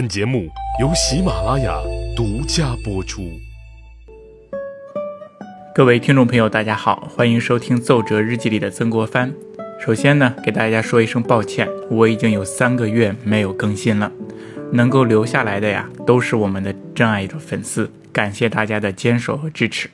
[0.00, 0.48] 本节目
[0.80, 1.78] 由喜马拉雅
[2.16, 3.38] 独家播出。
[5.74, 9.30] 各位听众朋友，大家好，欢迎收听《奏折日记》里的曾国藩。
[9.78, 14.10] 首先呢，给大家说一声抱歉，我已经有三个月没有更新了。
[14.72, 19.90] 能够留下来的呀，都是我们的真爱的粉丝，感谢大家的坚守和支持。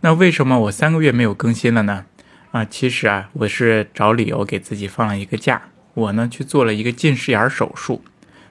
[0.00, 2.06] 那为什么我三个月没有更新了呢？
[2.50, 5.62] 啊，其实啊，我是找理由给自己放了一个假。
[5.94, 8.02] 我呢去做了一个近视眼手术，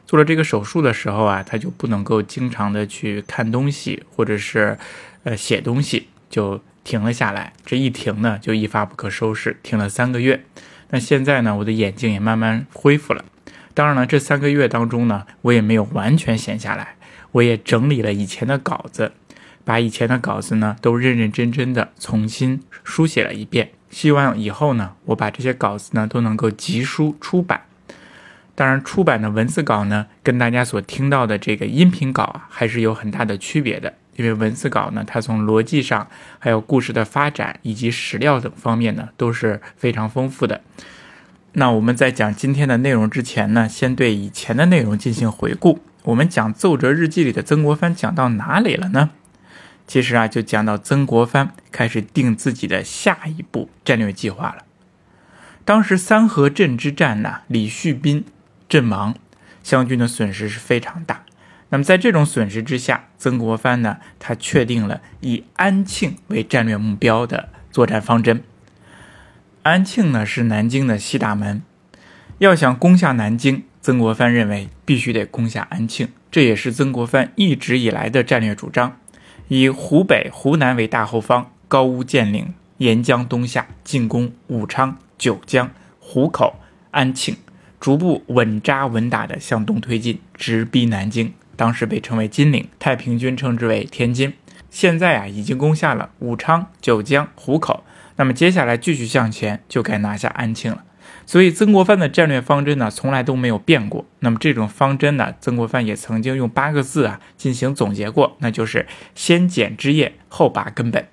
[0.06, 4.78] 做了这个手术的时候啊，他就不能够经常的去看东西或者是
[5.24, 7.54] 呃写东西，就停了下来。
[7.66, 10.44] 这一停呢，就一发不可收拾，停了三个月。
[10.90, 13.24] 那现在呢，我的眼睛也慢慢恢复了。
[13.74, 16.96] 当然了，这三个月当中呢，我也没有完全闲下来，
[17.32, 19.14] 我也整理了以前的稿子，
[19.64, 23.72] 把以前的稿子呢都认认真真的重新书写了一遍。
[23.90, 27.62] 希望以后呢，我把这些稿子呢都能够集书出版。
[28.62, 33.92] 当然，出版的文字稿呢，跟大家所听到的这个音频稿啊，还是有很大的区别的。
[34.18, 40.62] 因为文字稿呢，它从逻辑上，还有故事的发展以及史料等方面呢，都是非常丰富的。
[41.54, 45.80] 那我们在讲今天的内容之前呢，先对以前的内容进行回顾。
[46.04, 49.10] 我们讲《奏折日记》里的曾国藩讲到哪里了呢？
[49.88, 54.66] 其实啊，就讲到曾国藩开始定自己的下一步战略计划了。
[55.66, 58.24] 当时三河镇之战呢，李旭斌
[58.72, 59.14] 阵亡，
[59.62, 61.26] 湘军的损失是非常大。
[61.68, 68.42] 那么在这种损失之下，曾国藩呢，他确定了以安庆为战略目标的作战方针。
[69.64, 71.62] 安庆呢是南京的西大门，
[72.38, 78.98] 要想攻下南京，曾国藩认为必须得攻下安庆，这也是曾国藩一直以来的战略主张，
[79.50, 86.56] 以湖北、湖南为大后方，高屋建瓴，沿江东下，进攻武昌、九江、湖口、
[86.92, 87.36] 安庆，
[87.82, 91.34] 逐步稳扎稳打地向东推进，直逼南京。
[91.56, 94.34] 当时被称为金陵，太平军称之为天津。
[94.70, 97.84] 现在啊，已经攻下了武昌、九江、湖口。
[98.18, 100.84] 那么接下来继续向前，就该拿下安庆了。
[101.26, 104.06] 所以曾国藩的战略方针呢，从来都没有变过。
[104.20, 111.08] 那么这种方针呢，曾国藩也曾经用八个字啊进行总结过，那就是先剪枝叶，后拔根本。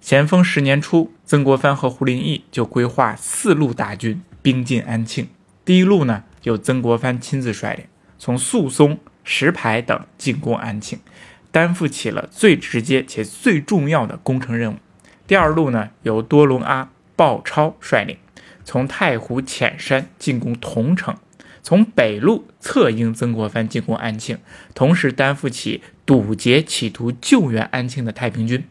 [0.00, 5.28] 咸丰十年初，曾国藩和胡林翼就规划四路大军兵进安庆。
[5.70, 7.84] 第一路呢，由曾国藩亲自率领，
[8.18, 10.98] 从宿松、石牌等进攻安庆，
[11.52, 14.76] 担负起了最直接且最重要的工程任务。
[15.28, 18.16] 第二路呢，由多隆阿、鲍超率领，
[18.64, 21.14] 从太湖浅山进攻桐城；
[21.62, 24.38] 从北路策应曾国藩进攻安庆，
[24.74, 28.64] 同时担负起堵截企图救援安庆的太平军。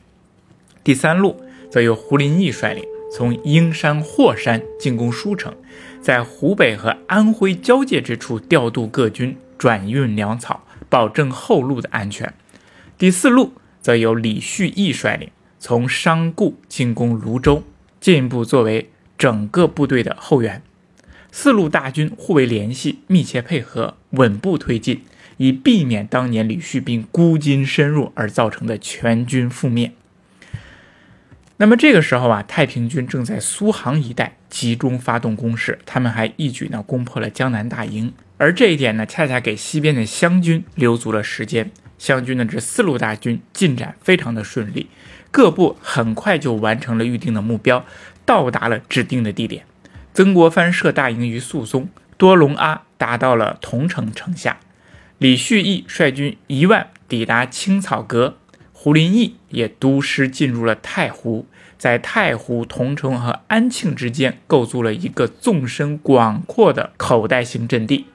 [0.84, 2.84] 第三路则由胡林翼率领，
[3.16, 5.56] 从鹰山、霍山进攻舒城，
[6.02, 12.34] 在湖北和安徽交界之处调度各军，转运粮草，保证后路的安全。
[12.98, 15.30] 第四路则由李旭义率领。
[15.62, 17.64] 从商固进攻泸州，
[18.00, 20.64] 进一步作为整个部队的后援。
[21.34, 25.04] 四路大军互为联系，密切配合，稳步推进，
[25.36, 29.92] 以避免当年李旭斌孤军深入而造成的全军覆灭。
[31.58, 41.72] 那么这个时候啊，太平军正在苏杭一带集中发动攻势，他们还一举呢攻破了江南大营，而这一点呢，恰恰给西边的湘军留足了时间。
[41.98, 44.88] 湘军的这四路大军进展非常的顺利。
[45.32, 47.86] 各部很快就完成了预定的目标，
[48.26, 49.66] 到达了指定的地点。
[50.14, 54.60] 曾国藩设大营于宿松，多隆阿达到了桐城城下，
[55.20, 58.38] 李旭义率军一万抵达青草阁，
[58.74, 61.46] 胡林翼也督师进入了太湖，
[61.80, 68.06] 在太湖、桐城和安庆之间构筑了一个纵深广阔的口袋型阵地。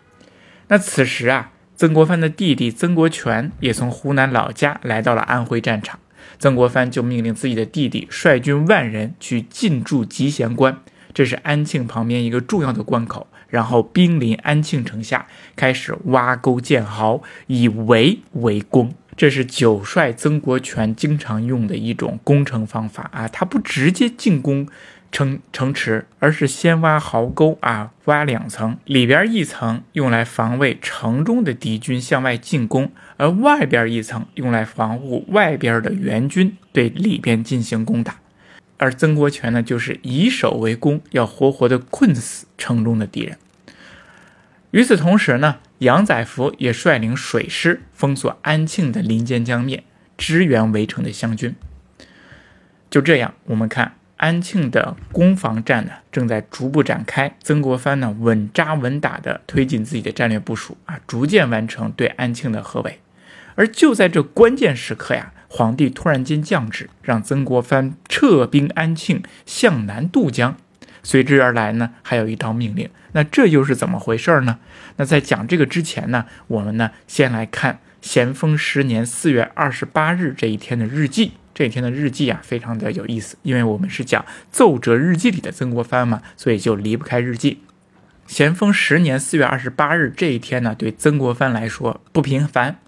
[0.68, 5.98] 那此时啊，曾国藩的弟弟曾国荃也从湖南老家来到了安徽战场。
[6.38, 10.78] 曾国藩就命令自己的弟弟率军万人去进驻集贤关，
[11.12, 13.26] 这是安庆旁边一个重要的关口。
[13.48, 18.92] 然后兵临安庆城下，开始挖沟建壕，以围为攻。
[19.16, 24.66] 这是九帅曾国荃经常用的一种攻城方法啊，他不直接进攻。
[25.12, 38.16] 城城池，而是先挖壕沟啊，挖两层，里边一层用来防卫城中的敌军向外进攻，而外边一层用来防护外边的援军对里边进行攻打。
[38.76, 43.38] 而曾国荃呢，就是以守为攻，要活活的困死城中的敌人。
[44.72, 49.84] 与此同时呢，杨载福也率领水师封锁安庆的临涧江面，
[50.16, 51.54] 支援围城的湘军。
[52.90, 53.96] 就这样，我们看。
[54.16, 63.00] 安庆的攻防战呢正在逐步展开，曾国藩呢稳扎稳打地推进自己的战略部署啊，逐渐完成对安庆的合围。
[63.56, 70.56] 而就在这关键时刻呀，皇帝突然间降旨，让曾国藩撤兵安庆，向南渡江。
[71.04, 72.90] 随之而来呢，还有一道命令。
[73.12, 74.58] 那这又是怎么回事呢？
[74.96, 81.34] 那在讲这个之前呢，我们呢先来看咸丰十年四月二十八日这一天的日记。
[81.54, 87.62] 这一天的日记啊，非常的有意思，因为我们是讲奏折日记里的曾国藩嘛，所以就离不开日记。
[88.26, 92.78] 咸丰十年四月二十八日这一天呢，对曾国藩来说不平凡。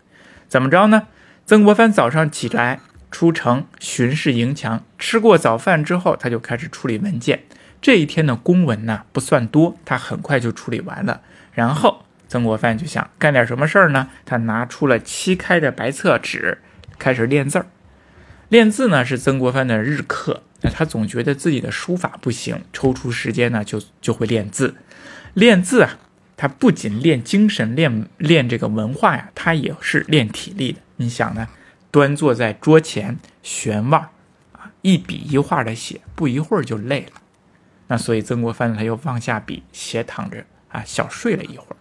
[0.49, 1.07] 怎么着呢？
[1.45, 2.81] 曾国藩早上起来
[3.13, 7.45] 出城巡视营墙，吃过早饭之后，他就开始处理文件。
[7.87, 11.21] 这一天的公文呢不算多，他很快就处理完了。
[11.53, 14.09] 然后曾国藩就想干点什么事儿呢？
[14.25, 16.59] 他拿出了漆开的白色纸，
[16.99, 17.67] 开始练字儿。
[18.49, 24.75] 练字呢是曾国藩的日课，那他总觉得自己的书法不行，抽出时间呢就就会练字。
[25.35, 25.97] 练字啊，
[26.37, 30.81] 他不仅练精神，练练这个文化呀，他也是练体力的。
[30.97, 31.47] 你想呢，
[31.93, 34.09] 端坐在桌前悬望
[34.51, 37.23] 啊，一笔一画的写，不一会儿就累了。
[37.89, 41.77] 那所以曾国藩他又放下笔，斜躺着啊，小睡了一会儿。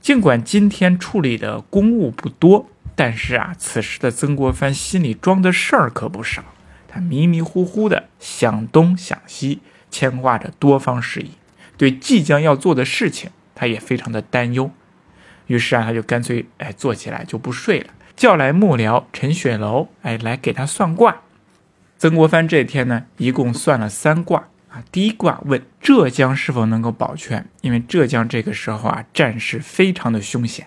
[0.00, 6.44] 尽管今天处理的公务不多，但是啊，此时的曾国藩心里装的事儿可不少。
[6.86, 9.60] 他迷迷糊糊的想东想西，
[9.90, 11.32] 牵挂着多方事宜，
[11.76, 14.70] 对即将要做的事情，他也非常的担忧。
[15.46, 21.22] 于是啊，他就干脆哎坐起来就不睡了，叫来幕僚陈雪楼哎来给他算卦。
[21.98, 24.48] 曾国藩这天呢，一共算了三卦。
[24.90, 30.66] 第一卦问浙江是否能够保全，因为浙江这个时候啊战事非常的凶险。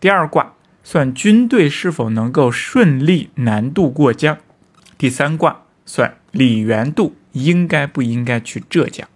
[0.00, 4.38] 第二卦算军队是否能够顺利南渡过江。
[4.98, 9.08] 第三卦算李元度应该不应该去浙江。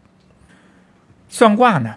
[1.29, 1.97] 算卦呢，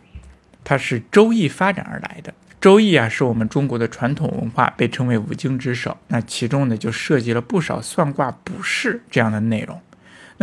[0.64, 2.34] 它是周易发展而来的。
[2.62, 5.98] 周易啊是我们中国的传统文化，被称为五经之首。
[6.08, 9.82] 那其中呢就涉及了不少算卦卜筮这样的内容。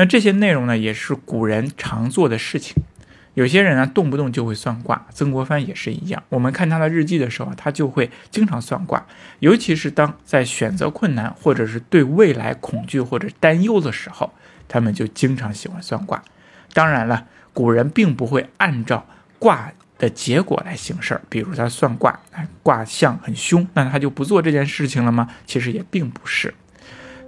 [0.00, 2.74] 那这些内容呢，也是古人常做的事情。
[3.34, 6.22] 有些人呢，动不动就会算卦，曾国藩也是一样。
[6.30, 9.04] 我们看他的日记的时候，他就会经常算卦，
[9.40, 14.32] 尤其是当在选择困难，或者是对未来恐惧或者担忧的时候，
[14.66, 16.22] 他们就经常喜欢算卦。
[16.72, 19.06] 当然了，古人并不会按照
[19.38, 22.18] 卦的结果来行事儿，比如他算卦，
[22.62, 25.28] 卦象很凶，那他就不做这件事情了吗？
[25.44, 26.54] 其实也并不是。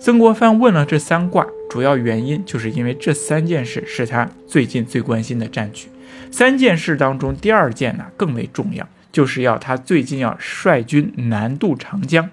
[0.02, 5.86] 曾国藩问了这三卦，主要原因就是因为这三件事是他最近最关心的战局。
[6.28, 12.28] 三件事当中，第二件呢更为重要，就是要他最近要率军南渡长江。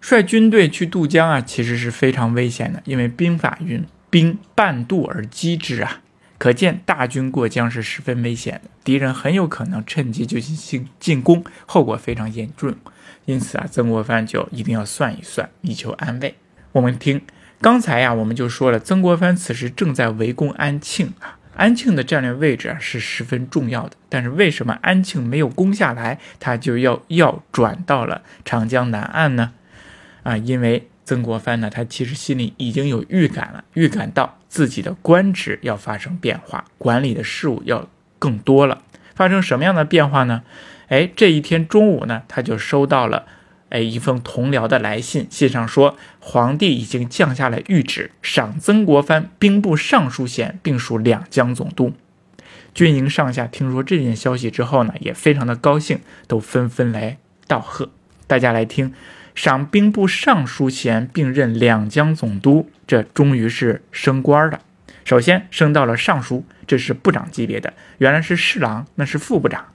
[0.00, 6.00] 率军队去渡江啊，其实是非常危险的，因为兵法云“兵半渡而击之”啊，
[6.38, 12.74] 可见大军过江是十分危险的，敌人很有可能趁机就进行进攻，后果非常严重。
[13.24, 16.34] 因此啊，曾国藩就一定要算一算，以求安慰。
[16.72, 17.20] 我们听
[17.60, 23.92] 刚才呀，我们就说了，曾国藩此时正在围攻安庆啊，安庆的战略位置啊是十分重要的。
[24.08, 29.52] 但是为什么安庆没有攻下来，他就要要转到了长江南岸呢？
[30.24, 37.88] 啊，因为曾国藩呢，他其实心里已经有预感了，预感到自己的官职要发生变化，管理的事务要
[38.18, 38.82] 更多了。
[39.14, 40.42] 发生什么样的变化呢？
[40.92, 43.24] 哎，这一天中午呢，他就收到了，
[43.70, 45.26] 哎，一封同僚的来信。
[45.30, 51.94] 信上说，皇帝已经降下了谕旨，赏曾国藩兵部尚书衔，并署两江总督。
[52.74, 57.88] 军营上下听说这件消息之后呢，也非常的高兴，都纷纷来道贺。
[58.26, 58.92] 大家来听，
[59.34, 64.60] 赏兵部尚书衔，并任两江总督，这终于是升官了。
[65.06, 69.71] 首先升到了尚书，这是部长级别的，原来是侍郎，那是副部长。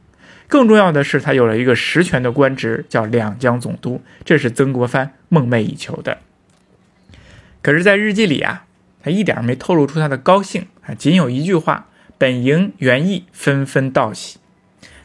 [0.48, 6.20] 更重要的是，他有了一个实权的官职，叫两江总督，这是曾国藩梦寐以求的。
[7.62, 8.66] 可是，在日记里啊，
[9.04, 14.39] 他一点没透露出他的高兴啊，仅有一句话：“本营原意纷纷道喜。”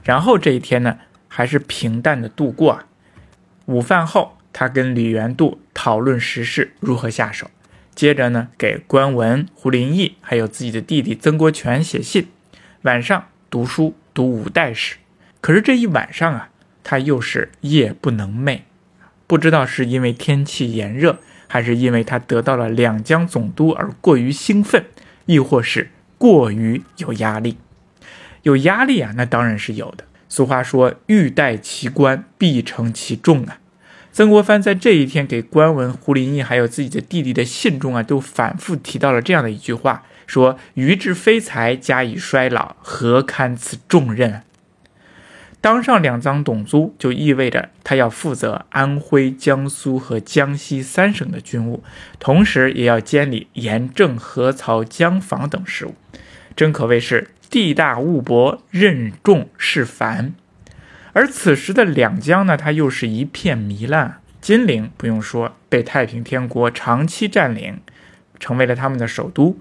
[0.05, 2.85] 然后这一天呢，还是平淡的度过。
[3.67, 7.51] 午饭后，他跟李元度讨论时事如何下手，
[7.97, 12.29] 接着呢，给关文、胡林翼还有自己的弟弟曾国荃写信。
[12.83, 14.97] 晚上读书，读五代史。
[15.43, 16.49] 可是这一晚上啊，
[16.85, 18.61] 他又是夜不能寐，
[19.27, 21.19] 不知道是因为天气炎热，
[21.49, 24.85] 还是因为他得到了两江总督而过于兴奋，
[25.27, 27.59] 亦或是过于有压力。
[28.45, 30.05] 有压力啊，那当然是有的。
[30.29, 33.59] 俗话说：“欲戴其冠，必承其重啊。”
[34.13, 44.43] 曾国藩在这一天给官文胡林翼还有自己的弟弟的信中啊，都反复提到了这样的一句话：说余志非才，加以衰老，何堪此重任？
[45.63, 51.85] 当上两江总督，就意味着他要负责安徽、江苏和江西三省的军务，
[52.19, 55.95] 同时也要监理盐政、河曹、江防等事务，
[56.57, 60.35] 真可谓是地大物博，任重事繁。
[61.13, 64.19] 而此时的两江呢，它又是一片糜烂。
[64.41, 67.79] 金陵不用说，被太平天国长期占领，
[68.41, 69.57] 成为了他们的首都。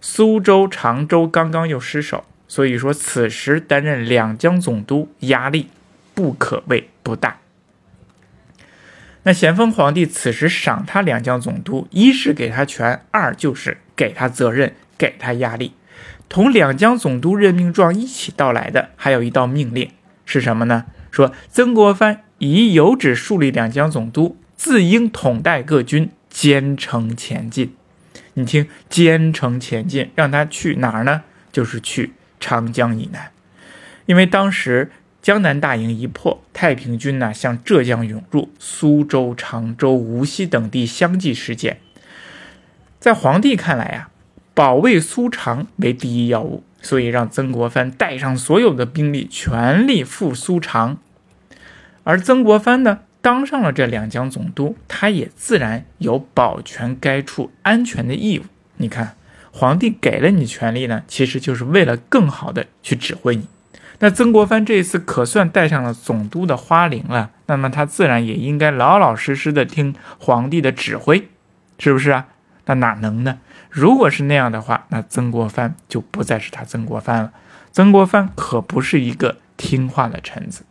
[0.00, 2.24] 苏州、常州刚刚又失守。
[2.52, 5.68] 所以说，此时担任两江总督压力
[6.12, 7.38] 不可谓不大。
[9.22, 15.72] 那咸丰皇帝此时赏他两江总督，一是给他权，二就是给他责任，给他压力。
[16.28, 19.90] 同两江总督任命状一起到来的，还有一道命令
[20.26, 20.84] 是什么呢？
[21.10, 27.74] 说曾国藩已有旨树立两江总督，自应统带各军，兼程前进。
[28.34, 31.22] 你听，兼程前进，让他去哪儿呢？
[31.50, 32.12] 就是去。
[32.42, 33.30] 长江以南，
[34.06, 34.90] 因为当时
[35.22, 41.78] 江南大营一破，太平军呢向浙江涌入，苏州、常州、无锡等地相继失陷。
[42.98, 44.10] 在皇帝看来啊，
[44.54, 50.98] 保卫苏常为第一要务，所以让曾国藩带上所有的兵力，全力赴苏常。
[52.02, 58.42] 而曾国藩呢，当上了这两江总督，他也自然有保全该处安全的义务。
[58.78, 59.14] 你看。
[59.52, 63.46] 皇帝给了你权力呢，其实就是为了更好的去指挥你。
[63.98, 71.28] 那曾国藩这一次可算戴上了总督的花翎了，那么他自然也应该老老实实的听皇帝的指挥，
[71.78, 72.26] 是不是啊？
[72.64, 73.38] 那哪能呢？
[73.70, 77.32] 如果是那样的话，那曾国藩就不再是他曾国藩了。
[77.70, 80.64] 曾国藩可不是一个听话的臣子。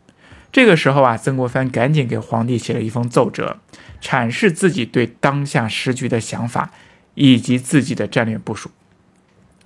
[0.52, 3.58] 这个时候啊，曾国藩赶紧给皇帝写了一封奏折，
[4.02, 6.72] 阐释自己对当下时局的想法。
[7.16, 8.72] 以及自己的战略部署。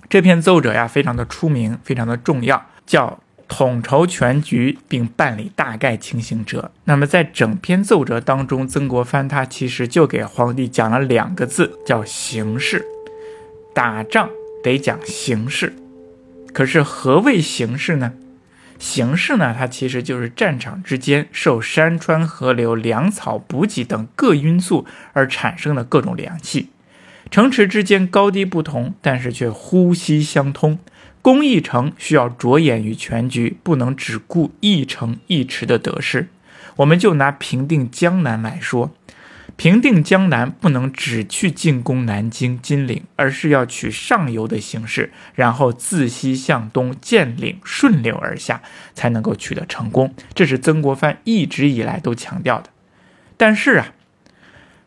[0.08, 6.70] 这篇奏折呀，非常的出名，非常的重要，叫“统筹全局并办理大概情形者”。
[6.84, 12.86] 那么在整篇奏折当中，曾国藩他其实就给皇帝讲了两个字，叫“形势”。
[13.74, 14.30] 打仗
[14.62, 15.74] 得讲形势，
[16.52, 18.14] 可是何谓形势呢？
[18.78, 26.68] 形势呢，它其实就是战场之间受山川河流、粮草补给等各因素而产生的各种联系。
[27.30, 30.78] 城池之间高低不同，但是却呼吸相通。
[31.20, 36.28] 攻一城需要着眼于全局，不能只顾一城一池的得失。
[36.76, 38.94] 我们就拿平定江南来说，
[39.56, 48.62] 平定江南不能只去进攻南京、金陵，而是要取上游的形势，然后自西向东建岭，顺流而下，
[48.94, 50.14] 才能够取得成功。
[50.32, 52.70] 这是曾国藩一直以来都强调的。
[53.36, 53.88] 但是啊。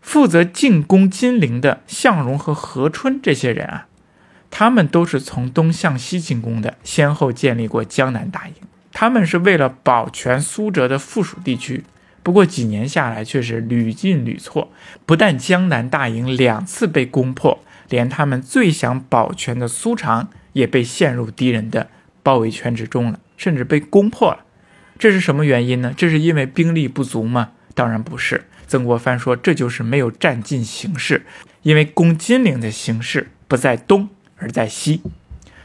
[0.01, 3.87] 负责进攻金陵的向荣和何春这些人啊，
[4.49, 8.53] 他们都是从东向西进攻的，先后建立过江南大营。
[8.91, 11.83] 他们是为了保全苏浙的附属地区，
[12.23, 14.71] 不过几年下来却是屡进屡错。
[15.05, 21.89] 不但江南大营两次被攻破，连他们最想保全的苏常也被陷入敌人的
[22.23, 24.39] 包围圈之中了，甚至被攻破了。
[24.97, 25.93] 这是什么原因呢？
[25.95, 27.51] 这是因为兵力不足吗？
[27.73, 28.45] 当然不是。
[28.69, 31.25] 曾国藩说：“这就是没有占尽形势，
[31.63, 35.01] 因为攻金陵的形势不在东，而在西。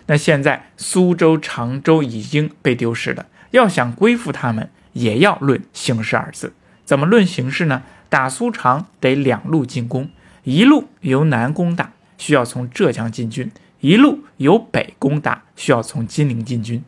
[0.07, 6.55] 那现在苏州、常州已经被丢失了，要想归附他们，也要论形势二字。
[6.87, 7.83] 怎么论形势呢？
[8.09, 10.09] 打苏常得两路进攻，
[10.45, 13.49] 一路由南攻打，需要从浙江进军；
[13.81, 16.83] 一路由北攻打，需要从金陵进军。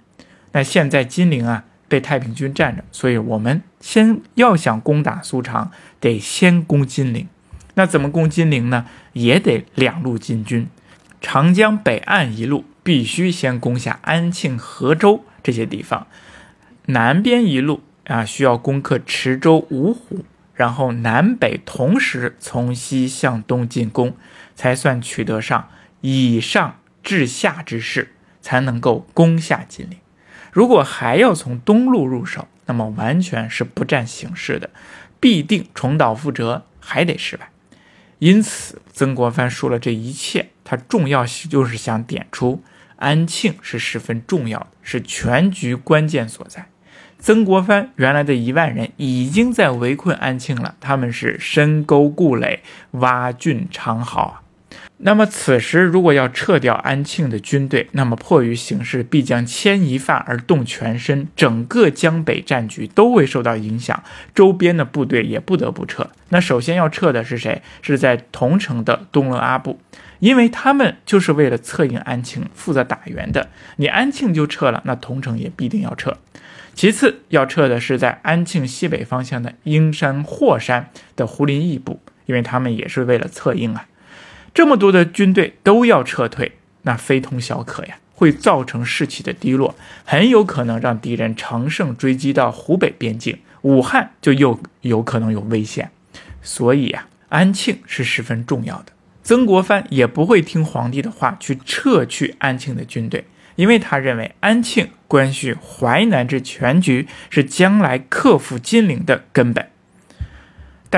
[0.52, 7.28] 那现在金陵啊。”被太平军占着，所以我们先要想攻打苏常，得先攻金陵。
[7.75, 8.87] 那怎么攻金陵呢？
[9.12, 10.66] 也得两路进军。
[11.21, 16.07] 长江北岸一路必须先攻下安庆、河州这些地方，
[16.87, 20.25] 南边一路啊需要攻克池州、芜湖，
[20.55, 24.14] 然后南北同时从西向东进攻，
[24.55, 25.69] 才算取得上
[26.00, 29.99] 以上至下之势，才能够攻下金陵。
[30.56, 34.70] 如果还要从东路入手，那么完全是不占形势的，
[35.20, 37.50] 必定重蹈覆辙，还得失败。
[38.20, 42.62] 因此，曾国藩说了这一切，他重要就是想点出
[42.96, 46.68] 安庆是十分重要的，是全局关键所在。
[47.18, 54.40] 曾国藩原来的一万人已经在围困安庆了，他们是深沟固垒，挖浚长壕啊。
[54.98, 64.02] 那么此时如果要撤掉安庆的军队，那么迫于形势，必将牵一发而动全身，整个江北战局都会受到影响，
[64.34, 66.08] 周边的部队也不得不撤。
[66.30, 67.60] 那首先要撤的是谁？
[67.82, 69.78] 是在桐城的东勒阿部，
[70.18, 73.50] 因为他们就是为了策应安庆，负责打援的。
[73.76, 76.16] 你安庆就撤了，那桐城也必定要撤。
[76.74, 83.86] 其次要撤的是在安庆西北方向的英山、霍山的胡林翼部，因为他们也是为了策应啊。
[84.56, 86.52] 这么多的军队都要撤退，
[86.84, 89.75] 那非同小可呀，会造成士气的低落，
[90.06, 95.90] 很有可能让敌人乘胜追击到湖北边境，武汉就又有可能有危险。
[96.40, 98.86] 所以呀，安庆是十分重要的。
[99.22, 109.68] 曾国藩也不会听皇帝的话去撤去安庆的军队，因为他认为安庆关系淮南之全局，是将来克服金陵的根本。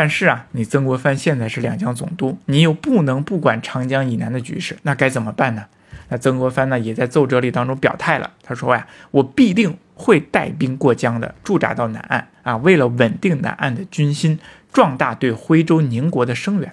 [0.00, 5.64] 但是啊，你曾国藩现在是两江总督，你又不能不管长江以南的局势，那该怎么办呢？
[6.08, 14.38] 那曾国藩呢，也在奏折里当中表态了，他说呀，我必定会带兵过江的，驻扎到南岸啊，为了稳定南岸的军心，
[14.72, 16.72] 壮大对徽州宁国的声援。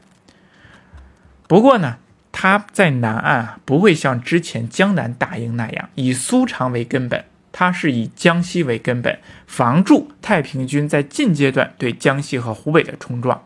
[1.48, 1.98] 不过呢，
[2.32, 7.26] 他在南岸，不会像之前江南打赢那样，以苏常为根本。
[7.58, 13.46] 他是以江西为根本，防住太平军在近阶段对江西和湖北的冲撞。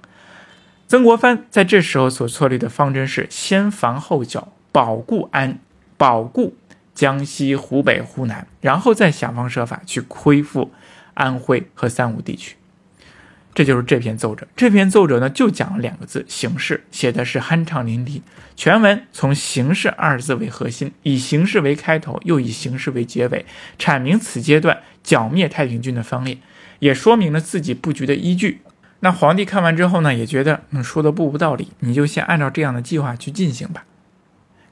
[0.87, 5.59] 曾国藩在这时候所策立的方针是先防后剿，保固安，
[5.95, 6.55] 保固
[6.95, 10.71] 江西、湖北、湖南，然后再想方设法去恢复
[11.13, 12.55] 安徽和三吴地区。
[13.53, 14.47] 这就是这篇奏折。
[14.55, 18.21] 这篇奏折呢，就讲了两个字：形势，写的是酣畅淋漓。
[18.55, 23.45] 全文从“形势”二字为核心，以形势为开头，又以形势为结尾，
[23.77, 26.37] 阐明此阶段剿灭太平军的方略，
[26.79, 28.61] 也说明了自己布局的依据。
[28.99, 33.85] 那皇帝看完之后呢，也觉得嗯说的不无道理，你就先按照这样的计划去进行吧。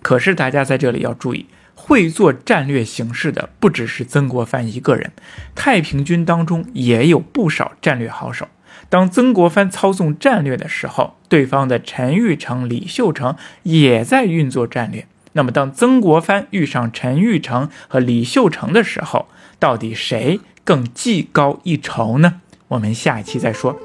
[0.01, 5.11] 可是大家在这里要注意，会做战略形势的不只是曾国藩一个人，
[5.55, 8.49] 太平军当中也有不少战略好手。
[8.89, 15.05] 当曾国藩操纵战略的时候，对方的陈玉成、李秀成也在运作战略。
[15.33, 19.27] 那么，当曾国藩遇上陈玉成和李秀成的时候，
[19.59, 22.41] 到底谁更技高一筹呢？
[22.69, 23.77] 我们下期再说。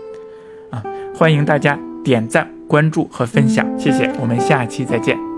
[0.70, 0.82] 啊，
[1.14, 4.10] 欢迎大家点赞、关注和分享，谢谢。
[4.18, 5.31] 我们下期再见。